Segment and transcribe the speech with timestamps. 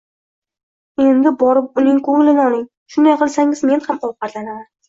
[1.03, 2.65] Endi borib uning ko'nglini oling,
[2.95, 4.69] shunday qilsangiz men ham ovqatlanaman.